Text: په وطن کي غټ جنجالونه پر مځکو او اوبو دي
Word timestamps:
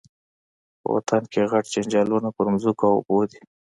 په 0.81 0.87
وطن 0.95 1.21
کي 1.31 1.41
غټ 1.51 1.65
جنجالونه 1.73 2.29
پر 2.35 2.45
مځکو 2.53 2.83
او 2.89 2.95
اوبو 2.97 3.19
دي 3.31 3.41